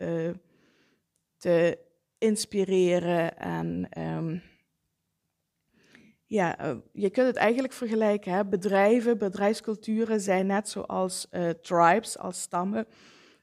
te 1.39 1.77
inspireren. 2.17 3.37
En 3.37 3.89
um, 3.97 4.41
ja, 6.25 6.79
je 6.93 7.09
kunt 7.09 7.27
het 7.27 7.35
eigenlijk 7.35 7.73
vergelijken. 7.73 8.33
Hè? 8.33 8.45
Bedrijven, 8.45 9.17
bedrijfsculturen 9.17 10.21
zijn 10.21 10.45
net 10.45 10.69
zoals 10.69 11.27
tribes, 11.61 12.17
als 12.17 12.41
stammen 12.41 12.85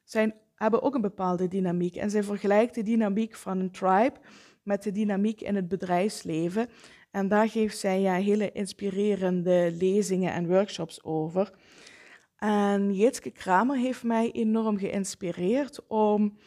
zijn, 0.04 0.34
hebben 0.54 0.82
ook 0.82 0.94
een 0.94 1.00
bepaalde 1.00 1.48
dynamiek. 1.48 1.96
En 1.96 2.10
zij 2.10 2.22
vergelijkt 2.22 2.74
de 2.74 2.82
dynamiek 2.82 3.34
van 3.34 3.58
een 3.58 3.70
tribe 3.70 4.16
met 4.62 4.82
de 4.82 4.92
dynamiek 4.92 5.40
in 5.40 5.54
het 5.54 5.68
bedrijfsleven. 5.68 6.68
En 7.10 7.28
daar 7.28 7.48
geeft 7.48 7.78
zij 7.78 8.00
ja, 8.00 8.14
hele 8.14 8.52
inspirerende 8.52 9.74
lezingen 9.78 10.32
en 10.32 10.46
workshops 10.46 11.04
over. 11.04 11.52
En 12.36 12.94
Jitske 12.94 13.30
Kramer 13.30 13.76
heeft 13.76 14.02
mij 14.02 14.32
enorm 14.32 14.78
geïnspireerd 14.78 15.86
om 15.86 16.38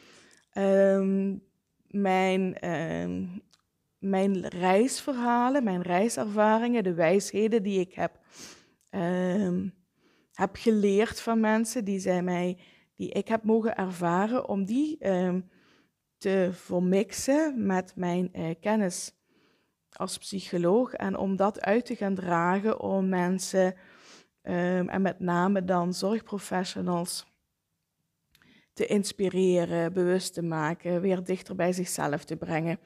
um, 0.60 1.44
mijn, 1.88 2.70
um, 2.70 3.42
mijn 3.98 4.48
reisverhalen, 4.48 5.64
mijn 5.64 5.82
reiservaringen, 5.82 6.84
de 6.84 6.94
wijsheden 6.94 7.64
die 7.64 7.80
ik 7.80 7.94
heb, 7.94 8.20
um, 8.92 9.74
heb 10.34 10.56
geleerd 10.56 11.22
van 11.22 11.40
mensen, 11.40 11.86
die 11.86 12.00
zij 12.00 12.24
mij 12.24 12.58
die 12.96 13.10
ik 13.10 13.28
heb 13.28 13.44
mogen 13.44 13.76
ervaren, 13.76 14.48
om 14.48 14.66
die 14.66 14.98
te 16.18 16.50
vermixen 16.52 17.66
met 17.66 17.96
mijn 17.96 18.30
uh, 18.34 18.50
kennis 18.60 19.14
als 19.92 20.18
psycholoog 20.18 20.94
en 20.94 21.18
om 21.18 21.36
dat 21.36 21.62
uit 21.62 21.86
te 21.86 21.96
gaan 21.96 22.16
dragen 22.16 22.80
om 22.80 23.10
mensen 23.10 23.76
en 24.42 25.02
met 25.02 25.20
name 25.20 25.64
dan 25.64 25.94
zorgprofessionals 25.94 27.29
te 28.80 28.86
inspireren, 28.86 29.94
bewust 29.94 30.34
te 30.34 30.42
maken, 30.42 31.02
weer 31.02 31.24
dichter 31.24 31.56
bij 31.56 31.74
zichzelf 31.74 32.24
te 32.24 32.36
brengen. 32.36 32.80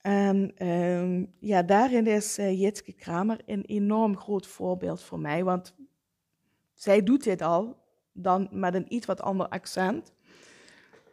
En 0.00 0.66
um, 0.68 1.32
ja, 1.38 1.62
daarin 1.62 2.06
is 2.06 2.38
uh, 2.38 2.60
Jitske 2.60 2.92
Kramer 2.92 3.40
een 3.46 3.64
enorm 3.64 4.16
groot 4.16 4.46
voorbeeld 4.46 5.02
voor 5.02 5.18
mij, 5.18 5.44
want 5.44 5.74
zij 6.74 7.02
doet 7.02 7.24
dit 7.24 7.42
al 7.42 7.76
dan 8.12 8.48
met 8.50 8.74
een 8.74 8.94
iets 8.94 9.06
wat 9.06 9.20
ander 9.20 9.48
accent. 9.48 10.12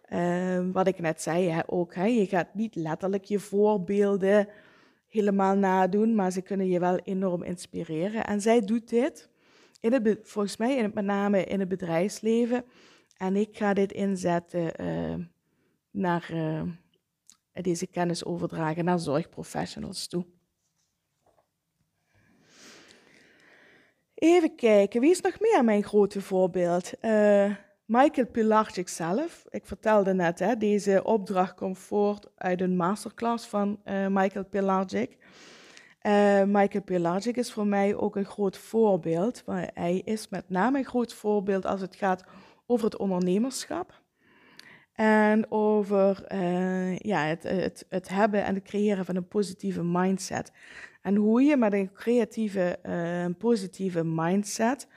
Uh, 0.10 0.60
wat 0.72 0.88
ik 0.88 1.00
net 1.00 1.22
zei 1.22 1.50
hè, 1.50 1.62
ook, 1.66 1.94
je 1.94 2.26
gaat 2.26 2.54
niet 2.54 2.76
letterlijk 2.76 3.24
je 3.24 3.40
voorbeelden 3.40 4.48
helemaal 5.08 5.56
nadoen, 5.56 6.16
maar 6.16 6.32
ze 6.32 6.42
kunnen 6.42 6.68
je 6.68 6.80
wel 6.80 6.98
enorm 6.98 7.44
inspireren. 7.44 8.26
En 8.26 8.42
zij 8.42 8.62
doet 8.62 8.90
dit, 8.90 9.30
in 9.80 9.94
het, 9.94 10.20
volgens 10.22 10.58
mij 10.58 10.78
in 10.78 10.84
het, 10.84 10.94
met 10.94 11.06
name 11.06 11.44
in 11.44 11.60
het 11.60 11.70
bedrijfsleven. 11.70 12.64
En 13.20 13.36
ik 13.36 13.58
ga 13.58 13.74
dit 13.74 13.92
inzetten 13.92 14.82
uh, 14.82 15.26
naar 15.92 16.30
uh, 16.34 16.62
deze 17.52 17.88
kennis 17.88 18.26
overdragen 18.26 18.86
naar 18.86 19.00
zorgprofessionals 19.00 20.08
toe. 20.08 20.26
Even 24.14 24.56
kijken, 24.56 25.02
wie 25.02 25.12
is 25.12 25.22
nog 25.22 25.40
meer 25.40 25.64
mijn 25.64 25.84
grote 25.84 26.22
voorbeeld? 26.22 26.92
Uh, 27.02 27.56
Michael 27.86 28.28
Pilarczyk 28.28 28.90
zelf. 28.90 29.46
Ik 29.50 29.66
vertelde 29.66 30.14
net, 30.14 30.40
hè, 30.40 30.58
deze 30.58 31.04
opdracht 31.04 31.54
komt 31.54 31.80
voort 31.80 32.28
uit 32.36 32.62
een 32.62 32.76
masterclass 32.76 33.48
van 33.48 33.80
Michael 34.10 34.46
Pilarczyk. 34.46 35.18
Michael 36.46 36.84
Pilarczyk 36.86 37.38
is 37.38 37.52
voor 37.52 37.68
mij 37.68 37.96
ook 37.96 38.16
een 38.16 38.26
groot 38.26 38.58
voorbeeld. 38.58 39.46
Maar 39.46 39.72
hij 39.74 40.02
is 40.06 40.30
met 40.30 40.50
name 40.50 40.78
een 40.78 40.86
groot 40.86 41.14
voorbeeld 41.14 41.66
als 41.66 41.82
het 41.82 41.96
gaat 41.96 42.24
over 42.70 42.86
het 42.86 42.98
ondernemerschap. 42.98 44.02
En 44.94 45.52
over 45.52 46.24
eh, 46.24 46.98
ja, 46.98 47.26
het, 47.26 47.44
het, 47.44 47.86
het 47.90 48.10
hebben 48.10 48.44
en 48.46 48.56
het 48.56 48.64
creëren 48.64 49.06
van 49.06 49.16
een 49.16 49.28
positieve 49.28 49.84
mindset. 49.84 50.52
En 51.02 51.16
hoe 51.16 51.42
je 51.42 51.58
met 51.58 51.74
een 51.74 51.92
creatieve, 51.92 52.80
uh, 52.86 53.26
positieve 53.38 54.04
mindset 54.04 54.88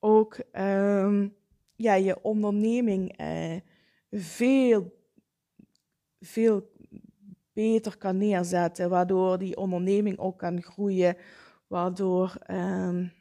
ook 0.00 0.38
um, 0.52 1.34
ja, 1.76 1.94
je 1.94 2.22
onderneming 2.22 3.20
uh, 3.20 3.56
veel, 4.10 4.94
veel 6.20 6.70
beter 7.52 7.96
kan 7.96 8.16
neerzetten. 8.16 8.90
Waardoor 8.90 9.38
die 9.38 9.56
onderneming 9.56 10.18
ook 10.18 10.38
kan 10.38 10.62
groeien. 10.62 11.16
Waardoor, 11.66 12.36
um, 12.50 13.12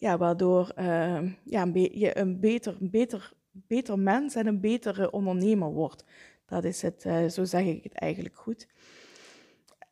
ja, 0.00 0.18
waardoor 0.18 0.72
uh, 0.78 1.32
ja, 1.44 1.70
je 1.72 2.18
een 2.18 2.40
beter, 2.40 2.76
beter, 2.80 3.32
beter 3.50 3.98
mens 3.98 4.34
en 4.34 4.46
een 4.46 4.60
betere 4.60 5.10
ondernemer 5.10 5.72
wordt. 5.72 6.04
Dat 6.46 6.64
is 6.64 6.82
het, 6.82 7.04
uh, 7.04 7.28
zo 7.28 7.44
zeg 7.44 7.64
ik 7.64 7.82
het 7.82 7.94
eigenlijk 7.94 8.36
goed. 8.36 8.68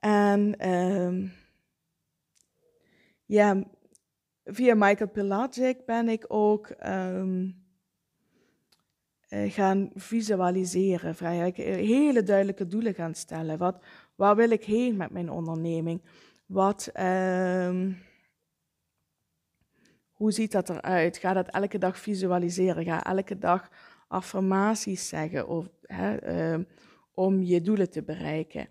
En 0.00 0.70
um, 0.70 1.32
ja, 3.24 3.64
via 4.44 4.74
Michael 4.74 5.10
Pelagic 5.10 5.84
ben 5.86 6.08
ik 6.08 6.24
ook 6.28 6.74
um, 6.86 7.64
gaan 9.28 9.90
visualiseren. 9.94 11.14
Vrij, 11.14 11.52
hele 11.56 12.22
duidelijke 12.22 12.66
doelen 12.66 12.94
gaan 12.94 13.14
stellen. 13.14 13.58
Wat, 13.58 13.84
waar 14.14 14.36
wil 14.36 14.50
ik 14.50 14.64
heen 14.64 14.96
met 14.96 15.10
mijn 15.10 15.30
onderneming? 15.30 16.02
Wat, 16.46 16.90
um, 17.00 17.98
hoe 20.18 20.32
ziet 20.32 20.52
dat 20.52 20.68
eruit? 20.68 21.16
Ga 21.16 21.32
dat 21.32 21.48
elke 21.48 21.78
dag 21.78 21.98
visualiseren. 21.98 22.84
Ga 22.84 23.04
elke 23.04 23.38
dag 23.38 23.70
affirmaties 24.08 25.08
zeggen 25.08 25.48
of, 25.48 25.68
hè, 25.82 26.56
uh, 26.56 26.64
om 27.12 27.42
je 27.42 27.60
doelen 27.60 27.90
te 27.90 28.02
bereiken. 28.02 28.68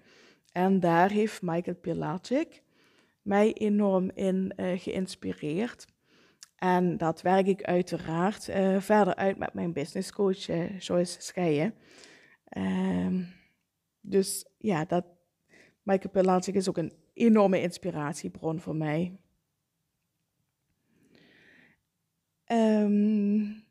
En 0.51 0.79
daar 0.79 1.09
heeft 1.09 1.41
Michael 1.41 1.75
Pilacic 1.75 2.61
mij 3.21 3.53
enorm 3.53 4.11
in 4.13 4.53
uh, 4.55 4.79
geïnspireerd. 4.79 5.87
En 6.55 6.97
dat 6.97 7.21
werk 7.21 7.47
ik 7.47 7.63
uiteraard 7.63 8.47
uh, 8.47 8.79
verder 8.79 9.15
uit 9.15 9.37
met 9.37 9.53
mijn 9.53 9.73
business 9.73 10.11
coach 10.11 10.49
uh, 10.49 10.79
Joyce 10.79 11.21
Scheijen. 11.21 11.73
Um, 12.57 13.27
dus 14.01 14.45
ja, 14.57 14.85
dat, 14.85 15.05
Michael 15.83 16.09
Pilacic 16.11 16.55
is 16.55 16.69
ook 16.69 16.77
een 16.77 16.93
enorme 17.13 17.61
inspiratiebron 17.61 18.59
voor 18.59 18.75
mij. 18.75 19.19
Um, 22.51 23.63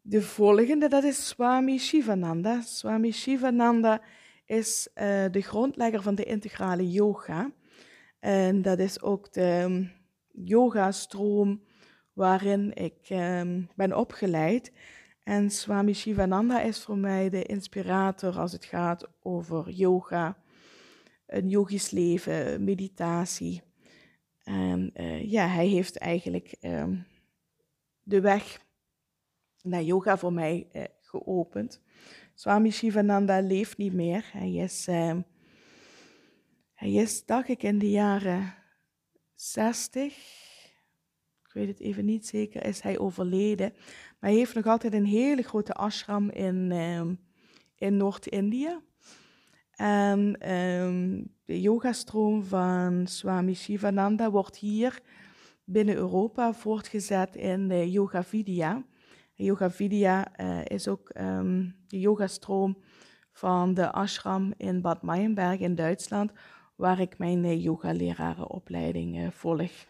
de 0.00 0.22
volgende, 0.22 0.88
dat 0.88 1.04
is 1.04 1.28
Swami 1.28 1.78
Shivananda. 1.78 2.60
Swami 2.60 3.12
Shivananda 3.12 4.02
is 4.46 4.88
uh, 4.94 5.24
de 5.30 5.40
grondlegger 5.40 6.02
van 6.02 6.14
de 6.14 6.24
integrale 6.24 6.90
yoga. 6.90 7.52
En 8.18 8.62
dat 8.62 8.78
is 8.78 9.02
ook 9.02 9.32
de 9.32 9.60
um, 9.62 9.92
yoga-stroom 10.32 11.62
waarin 12.12 12.74
ik 12.74 13.08
um, 13.10 13.68
ben 13.74 13.96
opgeleid. 13.96 14.72
En 15.22 15.50
Swami 15.50 15.94
Shivananda 15.94 16.60
is 16.60 16.82
voor 16.82 16.98
mij 16.98 17.30
de 17.30 17.42
inspirator 17.42 18.38
als 18.38 18.52
het 18.52 18.64
gaat 18.64 19.08
over 19.22 19.70
yoga, 19.70 20.36
een 21.26 21.48
yogisch 21.48 21.90
leven, 21.90 22.64
meditatie. 22.64 23.62
En 24.42 24.90
uh, 24.94 25.30
ja, 25.30 25.46
hij 25.46 25.66
heeft 25.66 25.98
eigenlijk 25.98 26.56
de 28.02 28.20
weg 28.20 28.64
naar 29.62 29.82
yoga 29.82 30.18
voor 30.18 30.32
mij 30.32 30.68
uh, 30.72 30.84
geopend. 31.00 31.80
Swami 32.34 32.70
Shivananda 32.70 33.40
leeft 33.40 33.76
niet 33.76 33.92
meer. 33.92 34.30
Hij 34.32 34.52
is, 34.52 34.88
uh, 34.88 35.16
hij 36.74 36.92
is, 36.92 37.24
dacht 37.24 37.48
ik, 37.48 37.62
in 37.62 37.78
de 37.78 37.90
jaren 37.90 38.54
60, 39.34 40.16
ik 41.44 41.52
weet 41.52 41.68
het 41.68 41.80
even 41.80 42.04
niet 42.04 42.26
zeker, 42.26 42.64
is 42.64 42.80
hij 42.80 42.98
overleden. 42.98 43.72
Maar 44.20 44.30
hij 44.30 44.38
heeft 44.38 44.54
nog 44.54 44.66
altijd 44.66 44.92
een 44.92 45.06
hele 45.06 45.42
grote 45.42 45.72
ashram 45.72 46.30
in, 46.30 46.70
uh, 46.70 47.10
in 47.76 47.96
Noord-Indië. 47.96 48.78
En 49.70 50.52
um, 50.54 51.34
de 51.44 51.60
yogastroom 51.60 52.44
van 52.44 53.06
Swami 53.06 53.54
Shivananda 53.54 54.30
wordt 54.30 54.56
hier 54.56 55.02
binnen 55.72 55.96
Europa 55.96 56.52
voortgezet 56.52 57.36
in 57.36 57.68
de 57.68 57.90
Yoga 57.90 58.24
Vidya. 58.24 58.84
Yoga 59.34 59.70
Vidya 59.70 60.40
uh, 60.40 60.64
is 60.64 60.88
ook 60.88 61.10
um, 61.20 61.76
de 61.86 62.00
yogastroom 62.00 62.76
van 63.32 63.74
de 63.74 63.92
ashram 63.92 64.52
in 64.56 64.80
Bad 64.80 65.02
Meijenberg 65.02 65.58
in 65.58 65.74
Duitsland, 65.74 66.32
waar 66.76 67.00
ik 67.00 67.18
mijn 67.18 67.44
uh, 67.44 67.62
yogalerarenopleiding 67.62 69.18
uh, 69.18 69.30
volg. 69.30 69.88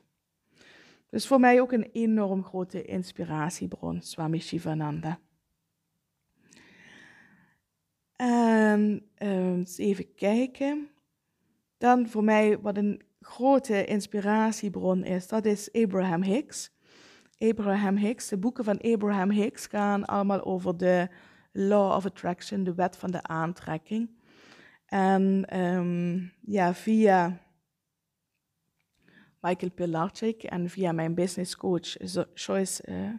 Dus 1.10 1.26
voor 1.26 1.40
mij 1.40 1.60
ook 1.60 1.72
een 1.72 1.88
enorm 1.92 2.44
grote 2.44 2.82
inspiratiebron, 2.82 4.00
Swami 4.00 4.40
Shivananda. 4.40 5.20
Eens 9.14 9.78
even 9.78 10.14
kijken. 10.14 10.88
Dan 11.78 12.08
voor 12.08 12.24
mij 12.24 12.58
wat 12.58 12.76
een 12.76 13.02
grote 13.20 13.84
inspiratiebron 13.84 15.04
is, 15.04 15.28
dat 15.28 15.44
is 15.44 15.72
Abraham 15.72 16.22
Hicks. 16.22 16.70
Abraham 17.38 17.96
Hicks. 17.96 18.28
De 18.28 18.38
boeken 18.38 18.64
van 18.64 18.80
Abraham 18.80 19.30
Hicks 19.30 19.66
gaan 19.66 20.04
allemaal 20.04 20.44
over 20.44 20.76
de 20.76 21.08
Law 21.52 21.96
of 21.96 22.06
Attraction, 22.06 22.64
de 22.64 22.74
wet 22.74 22.96
van 22.96 23.10
de 23.10 23.22
aantrekking. 23.22 24.10
En 24.86 25.56
um, 25.58 26.32
ja, 26.40 26.74
via 26.74 27.40
Michael 29.40 29.70
Pilarczyk 29.70 30.42
en 30.42 30.68
via 30.68 30.92
mijn 30.92 31.14
business 31.14 31.56
coach 31.56 31.96
Joyce 32.34 32.82
uh, 32.88 33.10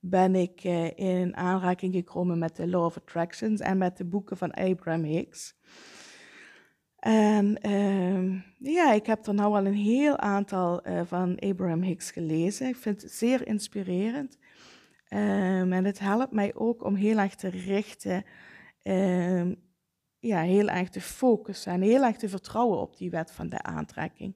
ben 0.00 0.34
ik 0.34 0.64
uh, 0.64 0.98
in 0.98 1.36
aanraking 1.36 1.94
gekomen 1.94 2.38
met 2.38 2.56
de 2.56 2.68
Law 2.68 2.84
of 2.84 2.96
Attractions 2.96 3.60
en 3.60 3.78
met 3.78 3.96
de 3.96 4.04
boeken 4.04 4.36
van 4.36 4.50
Abraham 4.50 5.02
Hicks. 5.02 5.54
En 6.98 7.58
uh, 7.66 8.40
ja, 8.58 8.92
ik 8.92 9.06
heb 9.06 9.26
er 9.26 9.34
nou 9.34 9.54
al 9.54 9.66
een 9.66 9.74
heel 9.74 10.18
aantal 10.18 10.86
uh, 10.86 11.00
van 11.04 11.38
Abraham 11.38 11.82
Hicks 11.82 12.10
gelezen. 12.10 12.68
Ik 12.68 12.76
vind 12.76 13.02
het 13.02 13.12
zeer 13.12 13.46
inspirerend. 13.46 14.38
Um, 15.10 15.72
en 15.72 15.84
het 15.84 15.98
helpt 15.98 16.32
mij 16.32 16.54
ook 16.54 16.84
om 16.84 16.94
heel 16.94 17.18
erg 17.18 17.34
te 17.34 17.48
richten, 17.48 18.24
ja, 20.18 20.40
heel 20.40 20.68
erg 20.68 20.88
te 20.88 21.00
focussen 21.00 21.72
en 21.72 21.80
heel 21.80 22.04
erg 22.04 22.16
te 22.16 22.28
vertrouwen 22.28 22.78
op 22.78 22.96
die 22.96 23.10
wet 23.10 23.32
van 23.32 23.48
de 23.48 23.62
aantrekking. 23.62 24.34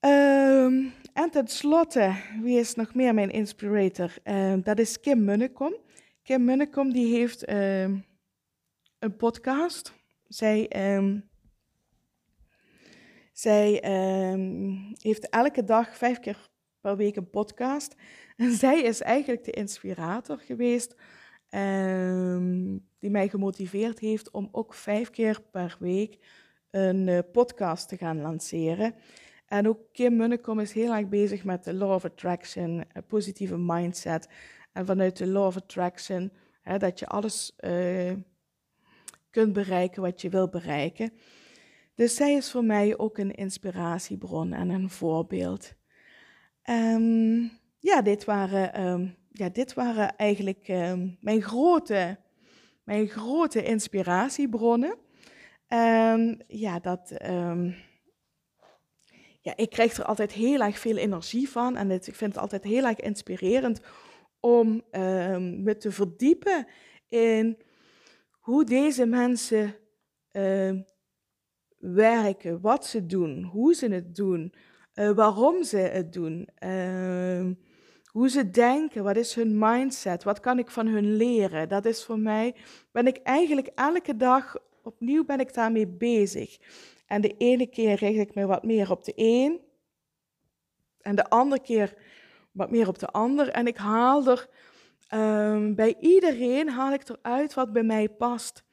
Um, 0.00 0.92
en 1.12 1.30
tenslotte, 1.30 2.12
wie 2.42 2.58
is 2.58 2.74
nog 2.74 2.94
meer 2.94 3.14
mijn 3.14 3.30
inspirator? 3.30 4.12
dat 4.62 4.78
is 4.78 5.00
Kim 5.00 5.24
Munnekom. 5.24 5.74
Kim 6.22 6.44
Munnekom 6.44 6.92
die 6.92 7.16
heeft 7.16 7.44
een 9.04 9.16
podcast. 9.16 9.94
Zij, 10.28 10.94
um, 10.96 11.28
zij 13.32 13.84
um, 14.32 14.92
heeft 14.98 15.28
elke 15.28 15.64
dag 15.64 15.96
vijf 15.96 16.18
keer 16.20 16.50
per 16.80 16.96
week 16.96 17.16
een 17.16 17.30
podcast. 17.30 17.94
En 18.36 18.52
zij 18.52 18.82
is 18.82 19.00
eigenlijk 19.00 19.44
de 19.44 19.50
inspirator 19.50 20.38
geweest 20.38 20.96
um, 21.50 22.86
die 22.98 23.10
mij 23.10 23.28
gemotiveerd 23.28 23.98
heeft 23.98 24.30
om 24.30 24.48
ook 24.52 24.74
vijf 24.74 25.10
keer 25.10 25.40
per 25.50 25.76
week 25.78 26.18
een 26.70 27.06
uh, 27.06 27.18
podcast 27.32 27.88
te 27.88 27.96
gaan 27.96 28.20
lanceren. 28.20 28.94
En 29.46 29.68
ook 29.68 29.78
Kim 29.92 30.16
Munnekom 30.16 30.60
is 30.60 30.72
heel 30.72 30.94
erg 30.94 31.08
bezig 31.08 31.44
met 31.44 31.64
de 31.64 31.74
Law 31.74 31.92
of 31.92 32.04
Attraction, 32.04 32.84
positieve 33.06 33.58
mindset. 33.58 34.28
En 34.72 34.86
vanuit 34.86 35.16
de 35.16 35.26
Law 35.26 35.46
of 35.46 35.56
Attraction, 35.56 36.32
hè, 36.62 36.78
dat 36.78 36.98
je 36.98 37.06
alles 37.06 37.56
uh, 37.60 38.12
kunt 39.34 39.52
bereiken 39.52 40.02
wat 40.02 40.20
je 40.20 40.28
wil 40.28 40.48
bereiken. 40.48 41.12
Dus 41.94 42.14
zij 42.14 42.34
is 42.34 42.50
voor 42.50 42.64
mij 42.64 42.98
ook 42.98 43.18
een 43.18 43.34
inspiratiebron 43.34 44.52
en 44.52 44.68
een 44.68 44.90
voorbeeld. 44.90 45.74
Um, 46.70 47.50
ja, 47.78 48.02
dit 48.02 48.24
waren, 48.24 48.82
um, 48.86 49.16
ja, 49.30 49.48
dit 49.48 49.74
waren 49.74 50.16
eigenlijk 50.16 50.68
um, 50.68 51.18
mijn, 51.20 51.42
grote, 51.42 52.18
mijn 52.84 53.08
grote 53.08 53.62
inspiratiebronnen. 53.62 54.96
En 55.66 56.44
ja, 56.46 56.78
dat, 56.78 57.12
ja, 59.40 59.56
ik 59.56 59.70
krijg 59.70 59.96
er 59.96 60.04
altijd 60.04 60.32
heel 60.32 60.60
erg 60.60 60.78
veel 60.78 60.96
energie 60.96 61.48
van. 61.48 61.76
En 61.76 61.90
ik 61.90 62.02
vind 62.02 62.34
het 62.34 62.38
altijd 62.38 62.64
heel 62.64 62.84
erg 62.84 63.00
inspirerend 63.00 63.80
om 64.40 64.82
me 65.62 65.76
te 65.78 65.92
verdiepen 65.92 66.66
in 67.08 67.58
hoe 68.44 68.64
deze 68.64 69.06
mensen 69.06 69.76
uh, 70.32 70.80
werken, 71.78 72.60
wat 72.60 72.86
ze 72.86 73.06
doen, 73.06 73.42
hoe 73.42 73.74
ze 73.74 73.88
het 73.88 74.16
doen, 74.16 74.54
uh, 74.94 75.10
waarom 75.10 75.62
ze 75.62 75.76
het 75.76 76.12
doen, 76.12 76.48
uh, 76.64 77.50
hoe 78.04 78.28
ze 78.28 78.50
denken, 78.50 79.04
wat 79.04 79.16
is 79.16 79.34
hun 79.34 79.58
mindset, 79.58 80.22
wat 80.22 80.40
kan 80.40 80.58
ik 80.58 80.70
van 80.70 80.86
hun 80.86 81.16
leren. 81.16 81.68
Dat 81.68 81.84
is 81.84 82.04
voor 82.04 82.18
mij, 82.18 82.54
ben 82.92 83.06
ik 83.06 83.16
eigenlijk 83.16 83.70
elke 83.74 84.16
dag 84.16 84.56
opnieuw 84.82 85.24
ben 85.24 85.40
ik 85.40 85.54
daarmee 85.54 85.86
bezig. 85.86 86.58
En 87.06 87.20
de 87.20 87.34
ene 87.36 87.66
keer 87.66 87.94
richt 87.94 88.18
ik 88.18 88.34
me 88.34 88.46
wat 88.46 88.64
meer 88.64 88.90
op 88.90 89.04
de 89.04 89.12
een 89.16 89.60
en 91.00 91.14
de 91.14 91.28
andere 91.28 91.62
keer 91.62 91.94
wat 92.52 92.70
meer 92.70 92.88
op 92.88 92.98
de 92.98 93.10
ander. 93.10 93.48
En 93.48 93.66
ik 93.66 93.76
haal 93.76 94.26
er 94.26 94.48
um, 95.10 95.74
bij 95.74 95.96
iedereen 96.00 96.68
haal 96.68 96.92
ik 96.92 97.08
eruit 97.08 97.54
wat 97.54 97.72
bij 97.72 97.82
mij 97.82 98.08
past. 98.08 98.64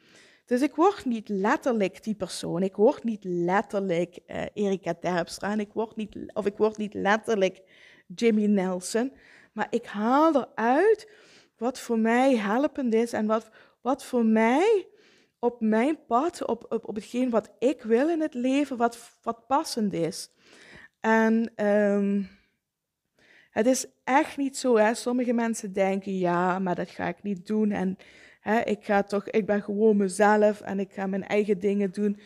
Dus 0.45 0.61
ik 0.61 0.75
word 0.75 1.05
niet 1.05 1.29
letterlijk 1.29 2.03
die 2.03 2.15
persoon. 2.15 2.63
Ik 2.63 2.75
word 2.75 3.03
niet 3.03 3.23
letterlijk 3.23 4.19
uh, 4.27 4.43
Erika 4.53 4.93
Terpstra. 4.93 5.51
En 5.51 5.59
ik 5.59 5.73
word 5.73 5.95
niet, 5.95 6.17
of 6.33 6.45
ik 6.45 6.57
word 6.57 6.77
niet 6.77 6.93
letterlijk 6.93 7.61
Jimmy 8.15 8.45
Nelson. 8.45 9.13
Maar 9.53 9.67
ik 9.69 9.85
haal 9.85 10.35
eruit 10.35 11.11
wat 11.57 11.79
voor 11.79 11.99
mij 11.99 12.35
helpend 12.35 12.93
is 12.93 13.13
en 13.13 13.25
wat, 13.25 13.49
wat 13.81 14.03
voor 14.03 14.25
mij 14.25 14.87
op 15.39 15.61
mijn 15.61 16.05
pad, 16.05 16.45
op, 16.45 16.65
op, 16.69 16.87
op 16.87 16.95
hetgeen 16.95 17.29
wat 17.29 17.51
ik 17.59 17.81
wil 17.81 18.09
in 18.09 18.21
het 18.21 18.33
leven, 18.33 18.77
wat, 18.77 19.17
wat 19.21 19.47
passend 19.47 19.93
is. 19.93 20.29
En 20.99 21.65
um, 21.65 22.29
het 23.49 23.65
is 23.65 23.85
echt 24.17 24.37
niet 24.37 24.57
zo. 24.57 24.77
Hè? 24.77 24.93
Sommige 24.93 25.33
mensen 25.33 25.73
denken, 25.73 26.17
ja, 26.17 26.59
maar 26.59 26.75
dat 26.75 26.89
ga 26.89 27.07
ik 27.07 27.23
niet 27.23 27.47
doen. 27.47 27.71
En 27.71 27.97
hè, 28.39 28.59
ik, 28.59 28.85
ga 28.85 29.03
toch, 29.03 29.29
ik 29.29 29.45
ben 29.45 29.61
gewoon 29.61 29.97
mezelf 29.97 30.61
en 30.61 30.79
ik 30.79 30.91
ga 30.91 31.07
mijn 31.07 31.27
eigen 31.27 31.59
dingen 31.59 31.91
doen. 31.91 32.19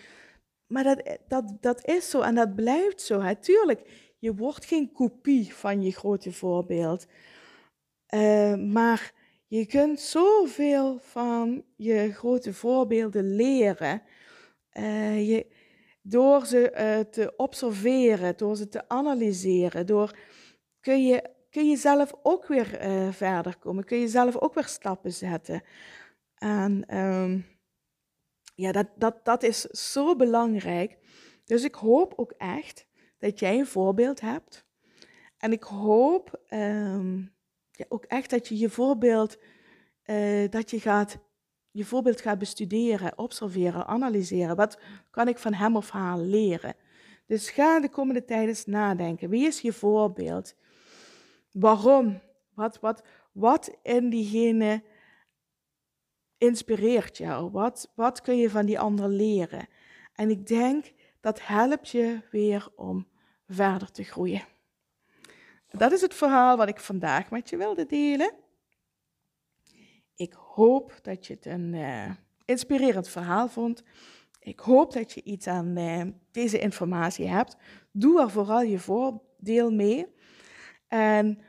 Maar 0.67 0.83
dat, 0.83 1.17
dat, 1.27 1.57
dat 1.61 1.87
is 1.87 2.09
zo 2.09 2.21
en 2.21 2.35
dat 2.35 2.55
blijft 2.55 3.01
zo. 3.01 3.21
Hè? 3.21 3.35
Tuurlijk, 3.35 3.81
je 4.19 4.35
wordt 4.35 4.65
geen 4.65 4.91
kopie 4.91 5.53
van 5.53 5.81
je 5.81 5.91
grote 5.91 6.31
voorbeeld. 6.31 7.07
Uh, 8.13 8.55
maar 8.55 9.13
je 9.47 9.65
kunt 9.65 9.99
zoveel 9.99 10.97
van 10.99 11.63
je 11.75 12.13
grote 12.13 12.53
voorbeelden 12.53 13.35
leren. 13.35 14.01
Uh, 14.73 15.29
je, 15.29 15.45
door 16.01 16.45
ze 16.45 16.71
uh, 16.77 17.11
te 17.11 17.33
observeren, 17.35 18.37
door 18.37 18.55
ze 18.55 18.67
te 18.67 18.89
analyseren, 18.89 19.85
door 19.85 20.17
kun 20.79 21.05
je, 21.05 21.34
kun 21.55 21.69
je 21.69 21.75
zelf 21.75 22.13
ook 22.23 22.47
weer 22.47 22.87
uh, 22.87 23.11
verder 23.11 23.57
komen. 23.57 23.83
Kun 23.83 23.97
je 23.97 24.07
zelf 24.07 24.37
ook 24.37 24.53
weer 24.53 24.67
stappen 24.67 25.13
zetten. 25.13 25.63
En 26.35 26.97
um, 26.97 27.45
ja, 28.55 28.71
dat, 28.71 28.87
dat, 28.95 29.25
dat 29.25 29.43
is 29.43 29.61
zo 29.61 30.15
belangrijk. 30.15 30.97
Dus 31.45 31.63
ik 31.63 31.75
hoop 31.75 32.13
ook 32.15 32.31
echt 32.31 32.87
dat 33.17 33.39
jij 33.39 33.59
een 33.59 33.67
voorbeeld 33.67 34.21
hebt. 34.21 34.65
En 35.37 35.51
ik 35.51 35.63
hoop 35.63 36.41
um, 36.49 37.33
ja, 37.71 37.85
ook 37.87 38.05
echt 38.05 38.29
dat 38.29 38.47
je 38.47 38.57
je 38.57 38.69
voorbeeld, 38.69 39.37
uh, 40.05 40.49
dat 40.49 40.69
je 40.69 40.79
gaat, 40.79 41.17
je 41.71 41.85
voorbeeld 41.85 42.21
gaat 42.21 42.39
bestuderen, 42.39 43.17
observeren, 43.17 43.87
analyseren. 43.87 44.55
Wat 44.55 44.79
kan 45.11 45.27
ik 45.27 45.37
van 45.37 45.53
hem 45.53 45.75
of 45.75 45.89
haar 45.89 46.17
leren? 46.17 46.75
Dus 47.25 47.49
ga 47.49 47.79
de 47.79 47.89
komende 47.89 48.25
tijd 48.25 48.47
eens 48.47 48.65
nadenken. 48.65 49.29
Wie 49.29 49.45
is 49.45 49.61
je 49.61 49.73
voorbeeld? 49.73 50.55
Waarom? 51.55 52.21
Wat, 52.53 52.79
wat, 52.79 53.03
wat 53.31 53.77
in 53.81 54.09
diegene 54.09 54.83
inspireert 56.37 57.17
jou? 57.17 57.51
Wat, 57.51 57.91
wat 57.95 58.21
kun 58.21 58.37
je 58.37 58.49
van 58.49 58.65
die 58.65 58.79
ander 58.79 59.09
leren? 59.09 59.67
En 60.13 60.29
ik 60.29 60.47
denk 60.47 60.93
dat 61.19 61.45
helpt 61.45 61.89
je 61.89 62.21
weer 62.31 62.67
om 62.75 63.07
verder 63.47 63.91
te 63.91 64.03
groeien. 64.03 64.43
Dat 65.69 65.91
is 65.91 66.01
het 66.01 66.13
verhaal 66.13 66.57
wat 66.57 66.67
ik 66.67 66.79
vandaag 66.79 67.29
met 67.29 67.49
je 67.49 67.57
wilde 67.57 67.85
delen. 67.85 68.33
Ik 70.15 70.33
hoop 70.33 70.99
dat 71.01 71.27
je 71.27 71.33
het 71.33 71.45
een 71.45 71.73
uh, 71.73 72.11
inspirerend 72.45 73.07
verhaal 73.07 73.47
vond. 73.47 73.83
Ik 74.39 74.59
hoop 74.59 74.93
dat 74.93 75.11
je 75.11 75.23
iets 75.23 75.47
aan 75.47 75.77
uh, 75.77 76.01
deze 76.31 76.59
informatie 76.59 77.27
hebt. 77.27 77.57
Doe 77.91 78.21
er 78.21 78.29
vooral 78.29 78.61
je 78.61 78.79
voordeel 78.79 79.71
mee. 79.71 80.14
En 80.95 81.39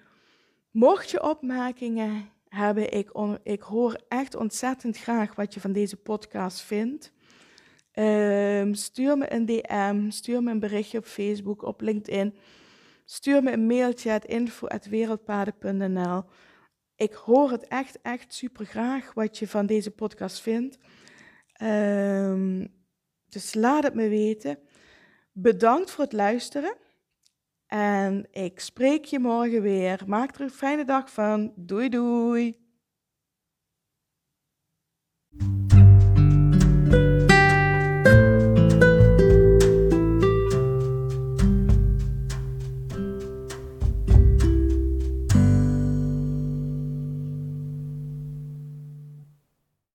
mocht 0.71 1.11
je 1.11 1.23
opmerkingen 1.23 2.29
hebben, 2.49 2.93
ik, 2.93 3.11
ik 3.43 3.63
hoor 3.63 4.01
echt 4.09 4.35
ontzettend 4.35 4.99
graag 4.99 5.35
wat 5.35 5.55
je 5.55 5.61
van 5.61 5.73
deze 5.73 5.97
podcast 5.97 6.61
vindt. 6.61 7.13
Um, 7.93 8.75
stuur 8.75 9.19
me 9.19 9.33
een 9.33 9.47
DM, 9.47 10.11
stuur 10.11 10.43
me 10.43 10.51
een 10.51 10.59
berichtje 10.59 10.99
op 10.99 11.05
Facebook, 11.05 11.63
op 11.63 11.81
LinkedIn. 11.81 12.37
Stuur 13.05 13.43
me 13.43 13.53
een 13.53 13.67
mailtje 13.67 14.13
at 14.13 14.25
info.wereldpaden.nl. 14.25 16.25
Ik 16.97 17.13
hoor 17.13 17.51
het 17.51 17.69
echt, 17.69 17.99
echt 18.03 18.35
super 18.35 18.67
graag 18.67 19.15
wat 19.15 19.39
je 19.39 19.49
van 19.49 19.67
deze 19.67 19.91
podcast 19.91 20.41
vindt. 20.41 20.79
Um, 21.63 22.75
dus 23.29 23.55
laat 23.55 23.83
het 23.83 23.95
me 23.95 24.09
weten. 24.09 24.59
Bedankt 25.33 25.91
voor 25.91 26.05
het 26.05 26.13
luisteren. 26.13 26.77
En 27.67 28.27
ik 28.31 28.61
spreek 28.61 29.05
je 29.05 29.19
morgen 29.19 29.63
weer. 29.63 30.03
Maak 30.07 30.35
er 30.35 30.41
een 30.41 30.51
fijne 30.51 30.85
dag 30.85 31.11
van. 31.13 31.53
Doei 31.57 31.89
doei. 31.89 32.66